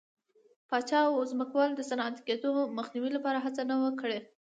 [0.69, 4.19] پاچا او ځمکوالو د صنعتي کېدو مخنیوي لپاره هڅه نه وه کړې.